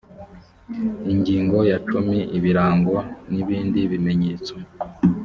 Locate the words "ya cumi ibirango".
1.71-2.95